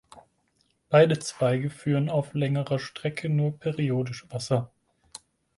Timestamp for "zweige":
1.19-1.69